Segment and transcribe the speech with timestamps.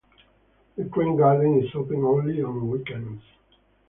[0.77, 3.21] The Train Garden is open only on weekends.